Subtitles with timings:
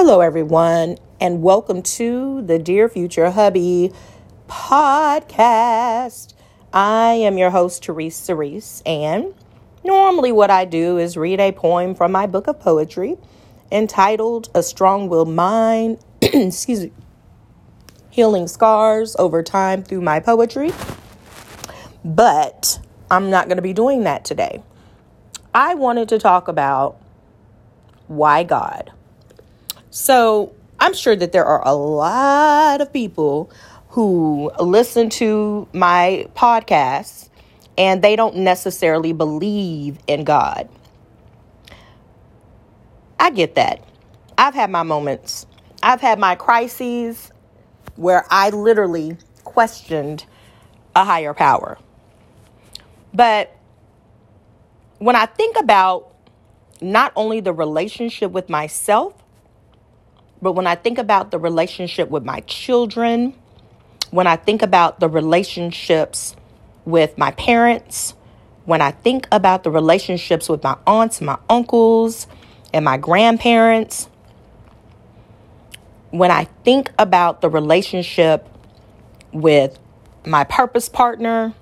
[0.00, 3.90] Hello, everyone, and welcome to the Dear Future Hubby
[4.46, 6.34] podcast.
[6.72, 9.34] I am your host, Therese Cerise, and
[9.82, 13.16] normally what I do is read a poem from my book of poetry
[13.72, 16.92] entitled A Strong Will Mind, excuse me,
[18.08, 20.70] Healing Scars Over Time Through My Poetry.
[22.04, 22.78] But
[23.10, 24.62] I'm not going to be doing that today.
[25.52, 27.00] I wanted to talk about
[28.06, 28.92] why God.
[29.90, 33.50] So I'm sure that there are a lot of people
[33.90, 37.30] who listen to my podcasts
[37.76, 40.68] and they don't necessarily believe in God.
[43.18, 43.82] I get that.
[44.36, 45.46] I've had my moments.
[45.82, 47.32] I've had my crises
[47.96, 50.24] where I literally questioned
[50.94, 51.78] a higher power.
[53.14, 53.56] But
[54.98, 56.12] when I think about
[56.80, 59.14] not only the relationship with myself,
[60.40, 63.34] but when I think about the relationship with my children,
[64.10, 66.36] when I think about the relationships
[66.84, 68.14] with my parents,
[68.64, 72.26] when I think about the relationships with my aunts, my uncles,
[72.72, 74.08] and my grandparents,
[76.10, 78.48] when I think about the relationship
[79.32, 79.78] with
[80.24, 81.54] my purpose partner,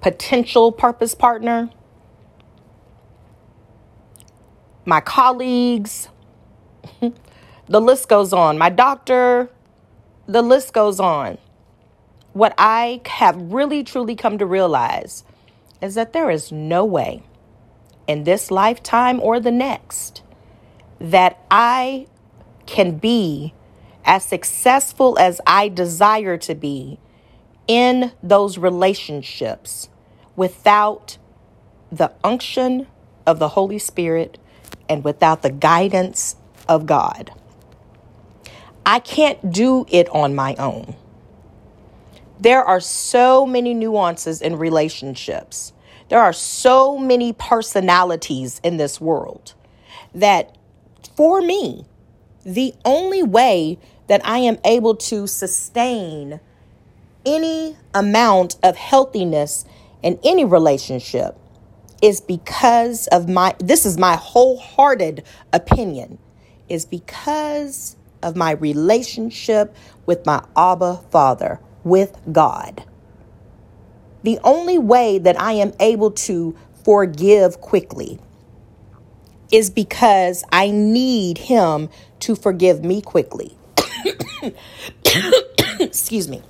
[0.00, 1.70] potential purpose partner,
[4.84, 6.08] my colleagues,
[7.68, 9.50] the list goes on, my doctor,
[10.26, 11.38] the list goes on.
[12.32, 15.24] What I have really truly come to realize
[15.80, 17.22] is that there is no way
[18.06, 20.22] in this lifetime or the next
[21.00, 22.06] that I
[22.66, 23.54] can be
[24.04, 26.98] as successful as I desire to be
[27.66, 29.88] in those relationships
[30.36, 31.18] without
[31.90, 32.86] the unction
[33.26, 34.38] of the Holy Spirit
[34.88, 36.36] and without the guidance
[36.68, 37.32] of God.
[38.86, 40.94] I can't do it on my own.
[42.38, 45.72] There are so many nuances in relationships.
[46.08, 49.54] There are so many personalities in this world
[50.14, 50.56] that
[51.16, 51.84] for me,
[52.44, 56.38] the only way that I am able to sustain
[57.24, 59.64] any amount of healthiness
[60.02, 61.36] in any relationship
[62.00, 66.18] is because of my this is my wholehearted opinion
[66.68, 69.74] is because of my relationship
[70.06, 72.84] with my Abba Father, with God.
[74.22, 78.18] The only way that I am able to forgive quickly
[79.52, 81.88] is because I need Him
[82.20, 83.56] to forgive me quickly.
[85.80, 86.42] Excuse me.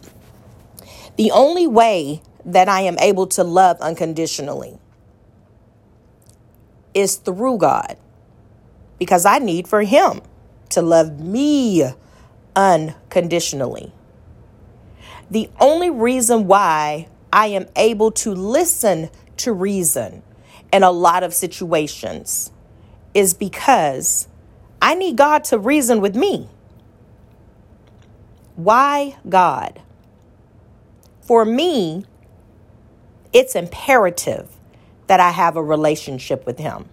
[1.16, 4.78] The only way that I am able to love unconditionally
[6.94, 7.96] is through God
[8.98, 10.22] because I need for Him
[10.70, 11.90] to love me
[12.54, 13.92] unconditionally.
[15.30, 20.22] The only reason why I am able to listen to reason
[20.72, 22.50] in a lot of situations
[23.14, 24.28] is because
[24.80, 26.48] I need God to reason with me.
[28.56, 29.82] Why God?
[31.20, 32.04] For me,
[33.32, 34.48] it's imperative
[35.08, 36.88] that I have a relationship with Him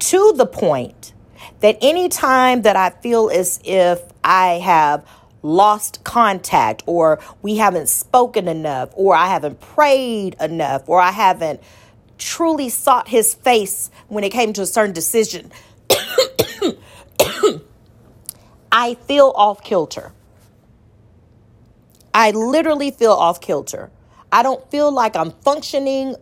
[0.00, 1.12] to the point
[1.60, 5.06] that any time that I feel as if I have
[5.42, 11.60] lost contact or we haven't spoken enough or I haven't prayed enough or I haven't
[12.18, 15.50] truly sought his face when it came to a certain decision,
[18.72, 20.12] I feel off kilter.
[22.12, 23.90] I literally feel off kilter.
[24.30, 26.16] I don't feel like I'm functioning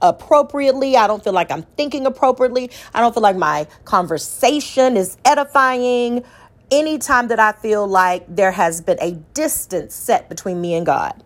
[0.00, 0.96] appropriately.
[0.96, 2.70] I don't feel like I'm thinking appropriately.
[2.92, 6.24] I don't feel like my conversation is edifying.
[6.70, 11.22] Anytime that I feel like there has been a distance set between me and God,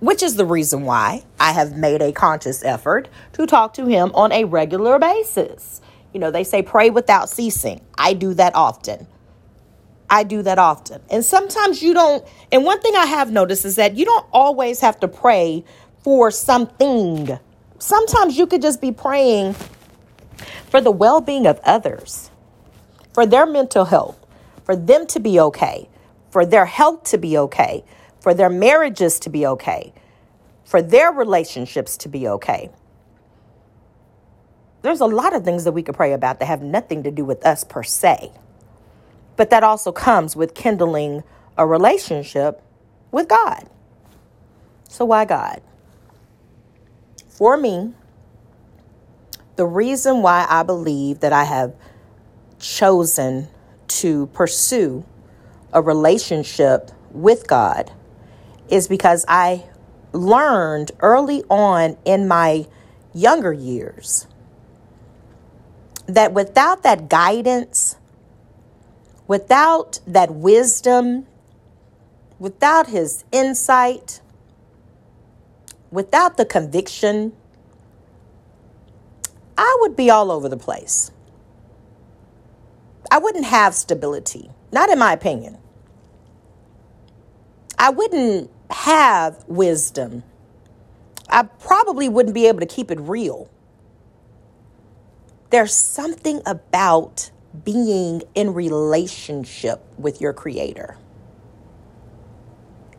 [0.00, 4.12] which is the reason why I have made a conscious effort to talk to Him
[4.14, 5.80] on a regular basis.
[6.12, 7.80] You know, they say pray without ceasing.
[7.96, 9.08] I do that often.
[10.08, 11.00] I do that often.
[11.10, 14.80] And sometimes you don't, and one thing I have noticed is that you don't always
[14.80, 15.64] have to pray
[16.04, 17.38] for something.
[17.78, 19.54] Sometimes you could just be praying
[20.68, 22.30] for the well being of others,
[23.14, 24.24] for their mental health,
[24.64, 25.88] for them to be okay,
[26.30, 27.84] for their health to be okay,
[28.20, 29.94] for their marriages to be okay,
[30.64, 32.70] for their relationships to be okay.
[34.82, 37.24] There's a lot of things that we could pray about that have nothing to do
[37.24, 38.30] with us per se.
[39.36, 41.24] But that also comes with kindling
[41.56, 42.62] a relationship
[43.10, 43.70] with God.
[44.88, 45.62] So, why God?
[47.34, 47.92] For me,
[49.56, 51.74] the reason why I believe that I have
[52.60, 53.48] chosen
[53.88, 55.04] to pursue
[55.72, 57.90] a relationship with God
[58.68, 59.64] is because I
[60.12, 62.66] learned early on in my
[63.12, 64.28] younger years
[66.06, 67.96] that without that guidance,
[69.26, 71.26] without that wisdom,
[72.38, 74.20] without his insight,
[75.94, 77.32] without the conviction,
[79.56, 81.12] I would be all over the place.
[83.10, 85.58] I wouldn't have stability, not in my opinion.
[87.78, 90.24] I wouldn't have wisdom.
[91.28, 93.48] I probably wouldn't be able to keep it real.
[95.50, 97.30] There's something about
[97.64, 100.98] being in relationship with your creator.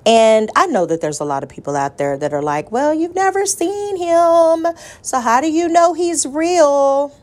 [0.06, 2.94] And I know that there's a lot of people out there that are like, well,
[2.94, 4.68] you've never seen him.
[5.02, 7.16] So how do you know he's real?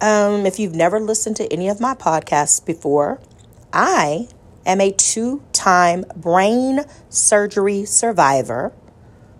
[0.00, 3.20] Um, if you've never listened to any of my podcasts before,
[3.72, 4.28] I
[4.66, 8.72] am a two time brain surgery survivor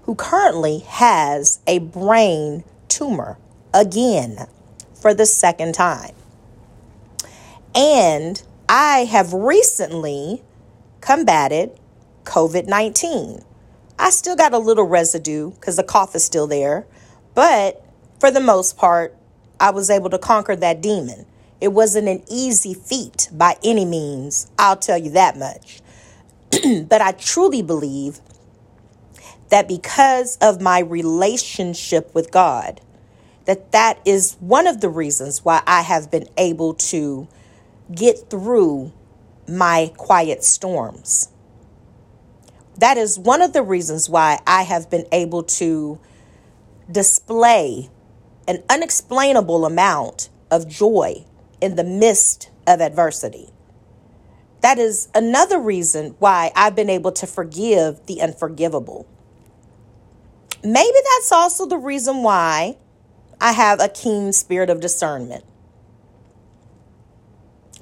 [0.03, 3.39] who currently has a brain tumor
[3.73, 4.47] again
[4.95, 6.15] for the second time.
[7.75, 10.43] And I have recently
[11.05, 11.71] combated
[12.25, 13.45] COVID 19.
[13.99, 16.87] I still got a little residue because the cough is still there,
[17.35, 17.85] but
[18.19, 19.15] for the most part,
[19.61, 21.27] I was able to conquer that demon.
[21.61, 25.81] It wasn't an easy feat by any means, I'll tell you that much.
[26.89, 28.21] but I truly believe
[29.51, 32.81] that because of my relationship with God,
[33.45, 37.29] that that is one of the reasons why I have been able to
[37.95, 38.91] get through
[39.49, 41.29] my quiet storms.
[42.79, 46.01] That is one of the reasons why I have been able to
[46.91, 47.91] display
[48.49, 51.25] an unexplainable amount of joy
[51.61, 53.51] in the midst of adversity.
[54.61, 59.07] That is another reason why I've been able to forgive the unforgivable.
[60.63, 62.79] Maybe that's also the reason why
[63.41, 65.45] I have a keen spirit of discernment.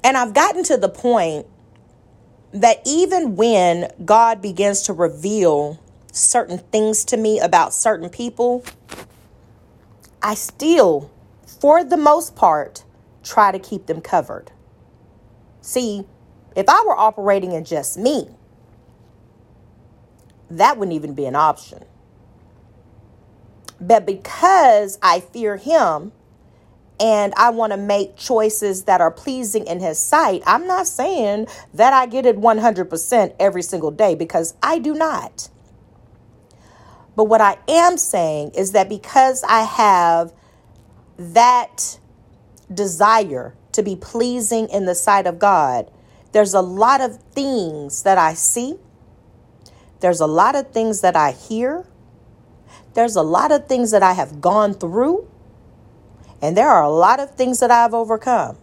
[0.03, 1.47] And I've gotten to the point
[2.53, 5.79] that even when God begins to reveal
[6.11, 8.63] certain things to me about certain people,
[10.21, 11.11] I still,
[11.45, 12.83] for the most part,
[13.23, 14.51] try to keep them covered.
[15.61, 16.05] See,
[16.55, 18.29] if I were operating in just me,
[20.51, 21.83] that wouldn't even be an option.
[23.81, 26.11] But because I fear him
[26.99, 31.47] and I want to make choices that are pleasing in his sight, I'm not saying
[31.73, 35.49] that I get it 100% every single day because I do not.
[37.15, 40.33] But what I am saying is that because I have
[41.17, 41.99] that
[42.73, 45.91] desire to be pleasing in the sight of God,
[46.31, 48.77] there's a lot of things that I see,
[49.99, 51.85] there's a lot of things that I hear,
[52.93, 55.29] there's a lot of things that I have gone through,
[56.43, 58.57] and there are a lot of things that I've overcome.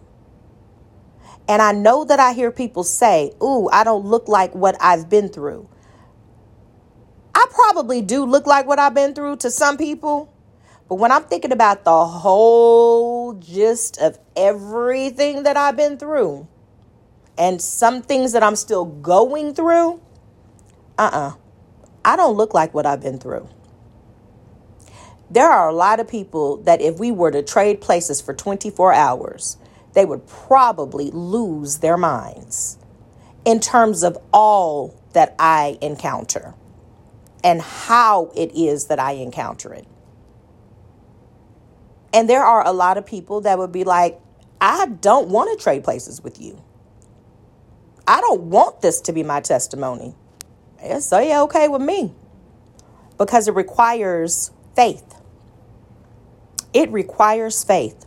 [1.49, 5.09] And I know that I hear people say, Ooh, I don't look like what I've
[5.09, 5.67] been through.
[7.33, 10.31] I probably do look like what I've been through to some people.
[10.87, 16.47] But when I'm thinking about the whole gist of everything that I've been through
[17.35, 19.99] and some things that I'm still going through,
[20.99, 21.27] uh uh-uh.
[21.29, 21.33] uh
[22.05, 23.49] I don't look like what I've been through.
[25.31, 28.93] There are a lot of people that if we were to trade places for 24
[28.93, 29.55] hours,
[29.93, 32.77] they would probably lose their minds
[33.45, 36.53] in terms of all that I encounter
[37.45, 39.87] and how it is that I encounter it.
[42.13, 44.19] And there are a lot of people that would be like,
[44.59, 46.61] I don't want to trade places with you.
[48.05, 50.13] I don't want this to be my testimony.
[50.81, 52.13] It's so yeah, okay with me.
[53.17, 55.20] Because it requires faith.
[56.73, 58.05] It requires faith.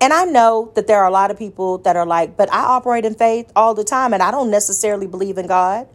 [0.00, 2.62] And I know that there are a lot of people that are like, but I
[2.64, 5.86] operate in faith all the time and I don't necessarily believe in God.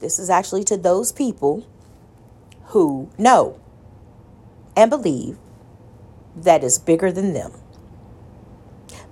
[0.00, 1.66] This is actually to those people
[2.66, 3.60] who know
[4.76, 5.38] and believe
[6.34, 7.52] that is bigger than them.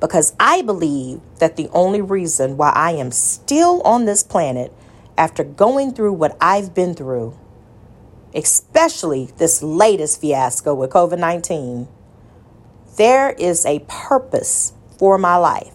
[0.01, 4.73] Because I believe that the only reason why I am still on this planet
[5.17, 7.39] after going through what I've been through,
[8.35, 11.89] especially this latest fiasco with COVID 19,
[12.97, 15.75] there is a purpose for my life.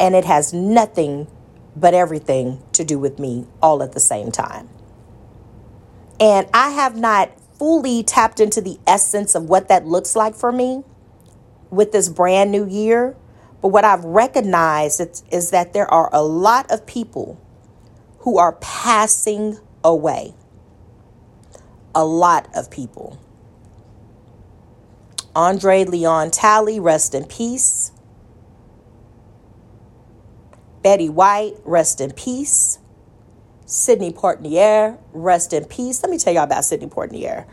[0.00, 1.28] And it has nothing
[1.76, 4.68] but everything to do with me all at the same time.
[6.20, 10.52] And I have not fully tapped into the essence of what that looks like for
[10.52, 10.84] me.
[11.70, 13.16] with this brand new year.
[13.62, 17.40] But what I've recognized is, is that there are a lot of people
[18.20, 20.34] who are passing away.
[21.94, 23.18] A lot of people.
[25.36, 27.92] Andre Leon Talley, rest in peace.
[30.82, 32.78] Betty White, rest in peace.
[33.66, 36.02] Sidney Poitier, rest in peace.
[36.02, 37.46] Let me tell y'all about Sidney Poitier.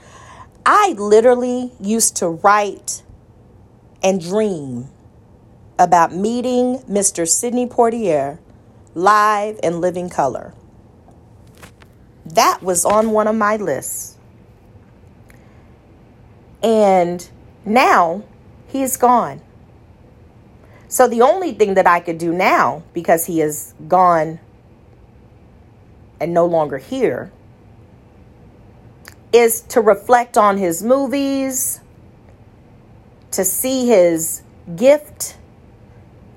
[0.65, 3.03] I literally used to write
[4.03, 4.89] and dream
[5.79, 7.27] about meeting Mr.
[7.27, 8.39] Sidney Poitier
[8.93, 10.53] live in living color.
[12.25, 14.10] That was on one of my lists.
[16.63, 17.27] And
[17.65, 18.23] now
[18.67, 19.41] he is gone.
[20.87, 24.39] So the only thing that I could do now, because he is gone
[26.19, 27.31] and no longer here,
[29.31, 31.79] is to reflect on his movies,
[33.31, 34.43] to see his
[34.75, 35.37] gift,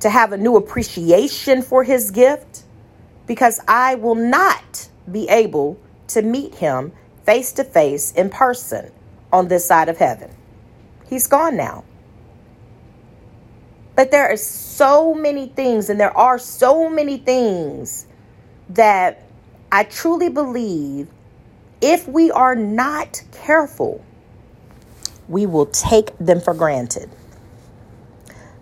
[0.01, 2.63] to have a new appreciation for his gift,
[3.27, 5.79] because I will not be able
[6.09, 6.93] to meet him
[7.25, 8.93] face to face in person
[9.35, 10.31] on this side of heaven.
[11.09, 11.85] He's gone now.
[13.97, 18.07] But there are so many things, and there are so many things
[18.71, 19.25] that
[19.73, 21.09] I truly believe
[21.81, 24.05] if we are not careful,
[25.29, 27.11] we will take them for granted.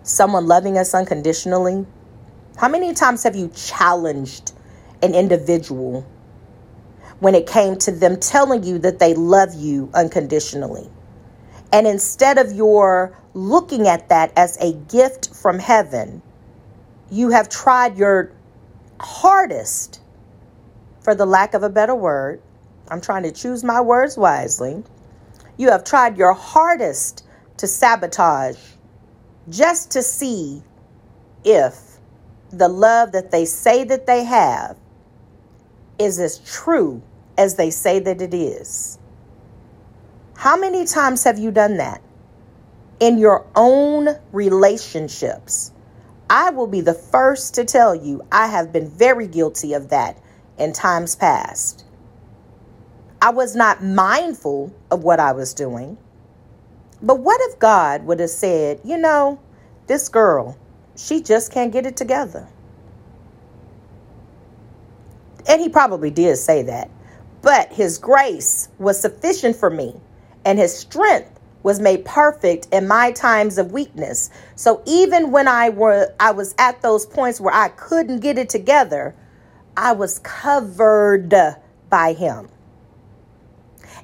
[0.03, 1.87] Someone loving us unconditionally.
[2.57, 4.53] How many times have you challenged
[5.03, 6.07] an individual
[7.23, 10.91] when it came to them telling you that they love you unconditionally?
[11.73, 16.21] And instead of your looking at that as a gift from heaven,
[17.13, 18.33] you have tried your
[18.99, 20.01] hardest,
[21.01, 22.43] for the lack of a better word,
[22.89, 24.83] I'm trying to choose my words wisely.
[25.57, 27.25] You have tried your hardest
[27.59, 28.59] to sabotage
[29.49, 30.61] just to see
[31.45, 31.79] if
[32.51, 34.77] the love that they say that they have
[36.01, 37.01] is as true
[37.39, 38.99] as they say that it is.
[40.37, 42.03] How many times have you done that
[43.01, 45.73] in your own relationships?
[46.29, 50.19] I will be the first to tell you I have been very guilty of that
[50.59, 51.85] in times past.
[53.21, 55.97] I was not mindful of what I was doing.
[57.03, 59.41] But what if God would have said, you know,
[59.87, 60.57] this girl,
[60.97, 62.49] she just can't get it together?
[65.49, 66.91] And he probably did say that.
[67.43, 70.01] But his grace was sufficient for me,
[70.45, 74.31] and his strength was made perfect in my times of weakness.
[74.57, 78.49] So even when I were I was at those points where I couldn't get it
[78.49, 79.15] together,
[79.77, 81.35] I was covered
[81.89, 82.49] by him.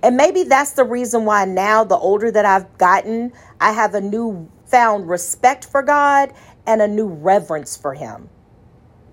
[0.02, 4.00] And maybe that's the reason why now, the older that I've gotten, I have a
[4.00, 6.32] new found respect for God
[6.66, 8.28] and a new reverence for Him.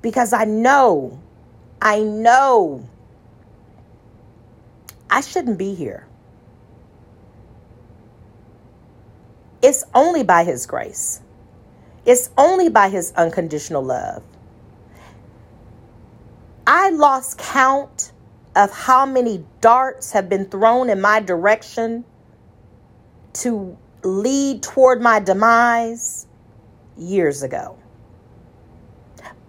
[0.02, 1.20] Because I know,
[1.82, 2.88] I know
[5.16, 6.06] I shouldn't be here.
[9.62, 11.22] It's only by His grace,
[12.06, 14.24] it's only by His unconditional love.
[16.68, 18.12] I lost count
[18.58, 22.04] of how many darts have been thrown in my direction
[23.36, 26.28] to lead toward my demise
[26.98, 27.78] years ago.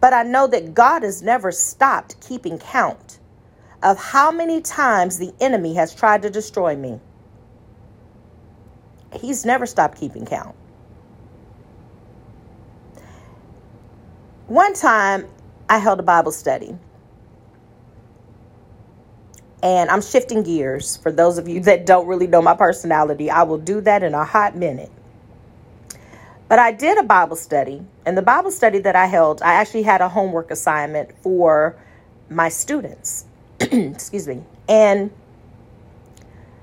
[0.01, 3.16] But I know that God has never stopped keeping count
[3.87, 6.99] of how many times the enemy has tried to destroy me.
[9.13, 10.57] He's never stopped keeping count.
[14.49, 15.29] One time
[15.69, 16.77] I held a Bible study
[19.63, 20.97] and I'm shifting gears.
[20.97, 24.15] For those of you that don't really know my personality, I will do that in
[24.15, 24.91] a hot minute.
[26.49, 29.83] But I did a Bible study, and the Bible study that I held, I actually
[29.83, 31.77] had a homework assignment for
[32.29, 33.27] my students.
[33.61, 34.43] Excuse me.
[34.69, 35.11] And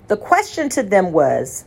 [0.07, 1.65] the question to them was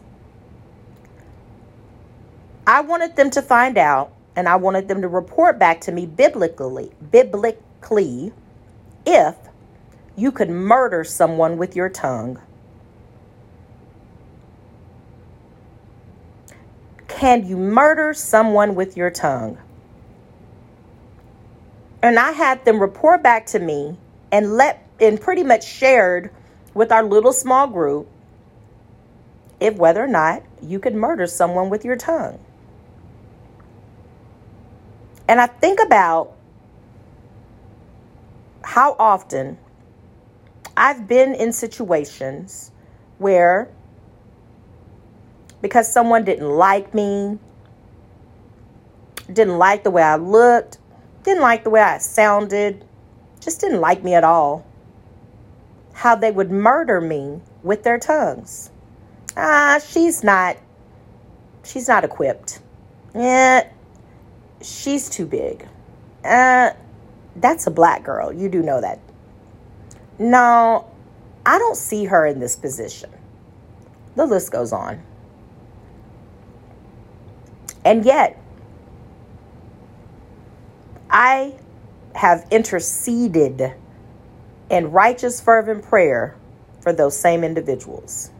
[2.66, 6.06] I wanted them to find out, and I wanted them to report back to me
[6.06, 8.32] biblically, biblically,
[9.04, 9.36] if
[10.16, 12.40] you could murder someone with your tongue.
[17.06, 19.58] Can you murder someone with your tongue?
[22.02, 23.96] And I had them report back to me
[24.30, 26.30] and let and pretty much shared
[26.74, 28.08] with our little small group
[29.60, 32.38] if whether or not you could murder someone with your tongue.
[35.28, 36.34] And I think about
[38.62, 39.58] how often
[40.76, 42.70] I've been in situations
[43.18, 43.68] where,
[45.62, 47.38] because someone didn't like me,
[49.32, 50.78] didn't like the way I looked,
[51.22, 52.84] didn't like the way I sounded,
[53.40, 54.64] just didn't like me at all.
[55.96, 58.70] How they would murder me with their tongues.
[59.34, 60.58] Ah, she's not
[61.64, 62.60] she's not equipped.
[63.14, 63.66] Yeah,
[64.60, 65.66] she's too big.
[66.22, 66.72] Uh,
[67.36, 68.30] that's a black girl.
[68.30, 69.00] You do know that.
[70.18, 70.86] No,
[71.46, 73.10] I don't see her in this position.
[74.16, 75.02] The list goes on.
[77.86, 78.38] And yet,
[81.10, 81.54] I
[82.14, 83.74] have interceded
[84.70, 86.36] in righteous, fervent prayer
[86.80, 88.30] for those same individuals.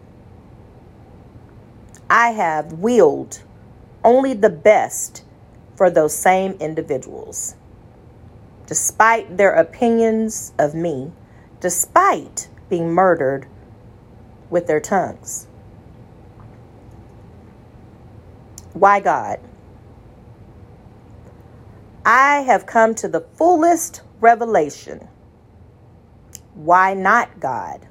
[2.09, 3.43] I have willed
[4.05, 5.25] only the best
[5.75, 7.57] for those same individuals.
[8.67, 11.13] Despite their opinions of me,
[11.61, 13.47] despite being murdered
[14.51, 15.47] with their tongues.
[18.73, 19.41] Why God?
[22.05, 25.09] I have come to the fullest revelation.
[26.57, 27.87] Why not God?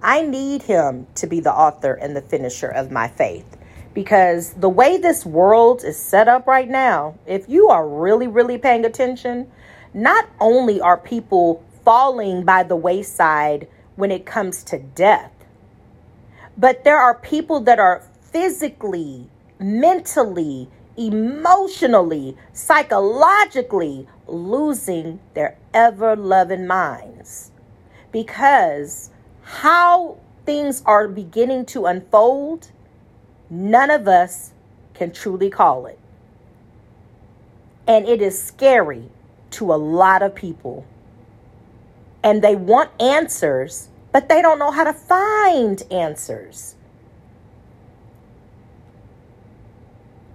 [0.00, 3.56] I need Him to be the author and the finisher of my faith
[3.92, 8.58] because the way this world is set up right now, if you are really, really
[8.58, 9.50] paying attention,
[9.94, 15.32] not only are people falling by the wayside when it comes to death,
[16.58, 27.50] but there are people that are physically, mentally, emotionally, psychologically losing their ever loving minds
[28.12, 29.10] because
[29.42, 32.70] how things are beginning to unfold
[33.48, 34.52] None of us
[34.94, 35.98] can truly call it.
[37.86, 39.10] And it is scary
[39.52, 40.84] to a lot of people.
[42.22, 46.74] And they want answers, but they don't know how to find answers.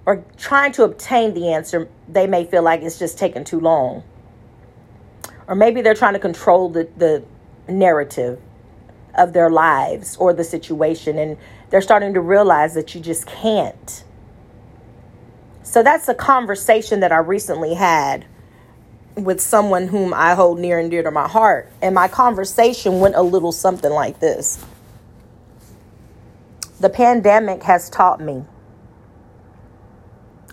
[0.06, 4.04] Or trying to obtain the answer, they may feel like it's just taking too long.
[5.48, 7.24] Or maybe they're trying to control the, the
[7.68, 8.40] narrative
[9.16, 11.18] of their lives or the situation.
[11.18, 11.38] And
[11.70, 14.04] they're starting to realize that you just can't.
[15.64, 18.26] So that's a conversation that I recently had
[19.16, 21.72] with someone whom I hold near and dear to my heart.
[21.82, 24.64] And my conversation went a little something like this
[26.80, 28.46] The pandemic has taught me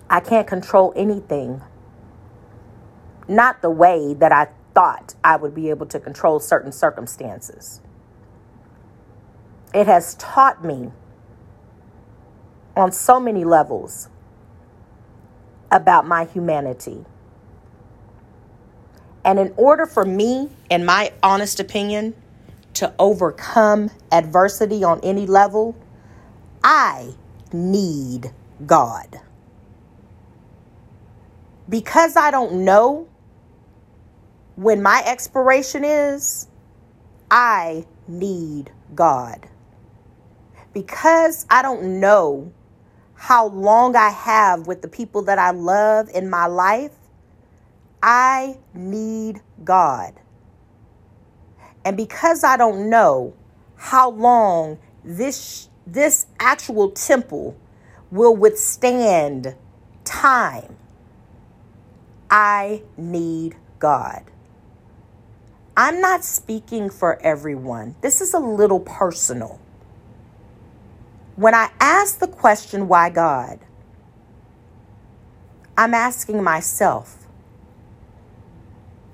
[0.09, 1.61] I can't control anything.
[3.27, 7.81] Not the way that I thought I would be able to control certain circumstances.
[9.73, 10.91] It has taught me
[12.75, 14.09] on so many levels
[15.71, 17.05] about my humanity.
[19.23, 22.15] And in order for me, in my honest opinion,
[22.75, 25.75] to overcome adversity on any level,
[26.63, 27.13] I
[27.51, 28.31] need
[28.65, 29.19] God.
[31.69, 33.07] Because I don't know
[34.55, 36.47] when my expiration is,
[37.31, 39.47] I need God.
[40.73, 42.51] Because I don't know
[43.13, 46.93] how long I have with the people that I love in my life,
[48.01, 50.13] I need God.
[51.83, 53.33] And because I don't know
[53.75, 57.57] how long this this actual temple
[58.11, 59.55] will withstand
[60.03, 60.77] time,
[62.29, 64.23] I need God.
[65.77, 67.95] I'm not speaking for everyone.
[68.01, 69.59] This is a little personal.
[71.35, 73.59] When I ask the question, why God?
[75.77, 77.25] I'm asking myself.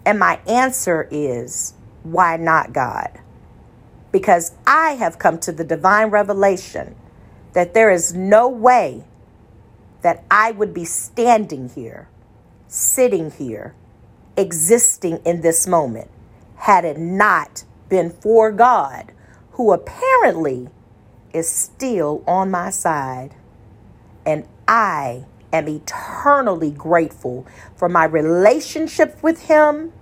[0.06, 3.20] And my answer is, why not God?
[4.12, 6.96] Because I have come to the divine revelation
[7.54, 9.04] that there is no way
[10.02, 12.08] that I would be standing here,
[12.76, 13.74] sitting here,
[14.36, 16.10] existing in this moment,
[16.58, 19.14] had it not been for God,
[19.52, 20.68] who apparently
[21.34, 23.34] is still on my side.
[24.26, 29.94] And I am eternally grateful for my relationship with Him,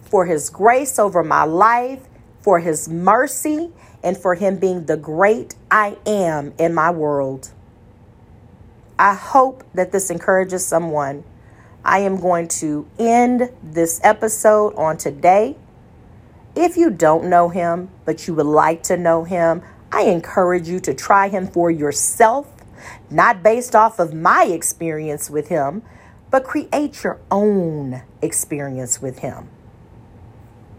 [0.00, 2.08] for His grace over my life,
[2.40, 7.50] for His mercy, and for Him being the great I am in my world.
[8.98, 11.24] I hope that this encourages someone.
[11.84, 15.56] I am going to end this episode on today.
[16.54, 20.80] If you don't know him, but you would like to know him, I encourage you
[20.80, 22.46] to try him for yourself,
[23.10, 25.82] not based off of my experience with him,
[26.30, 29.50] but create your own experience with him.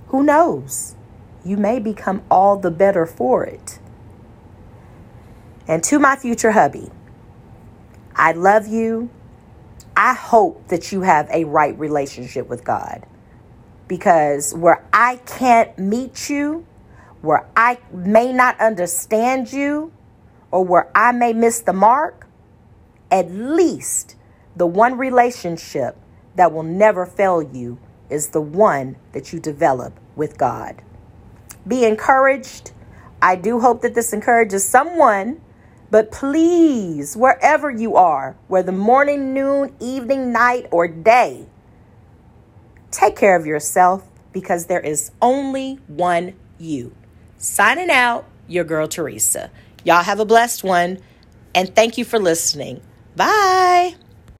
[0.07, 0.95] Who knows?
[1.43, 3.79] You may become all the better for it.
[5.67, 6.89] And to my future hubby,
[8.15, 9.09] I love you
[9.95, 13.05] I hope that you have a right relationship with God.
[13.87, 16.65] Because where I can't meet you,
[17.21, 19.91] where I may not understand you,
[20.51, 22.27] or where I may miss the mark,
[23.11, 24.15] at least
[24.55, 25.97] the one relationship
[26.35, 27.77] that will never fail you
[28.09, 30.81] is the one that you develop with God.
[31.67, 32.71] Be encouraged.
[33.21, 35.41] I do hope that this encourages someone,
[35.93, 41.45] but please, wherever you are, whether morning, noon, evening, night, or day,
[42.89, 46.95] take care of yourself because there is only one you.
[47.37, 49.51] Signing out, your girl Teresa.
[49.83, 50.97] Y'all have a blessed one,
[51.53, 52.81] and thank you for listening.
[53.15, 53.93] Bye.